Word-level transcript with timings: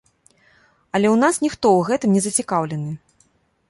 Але 0.93 1.07
ў 1.11 1.13
нас 1.25 1.35
ніхто 1.45 1.67
ў 1.77 1.93
гэтым 1.93 2.09
не 2.19 2.27
зацікаўлены. 2.31 2.91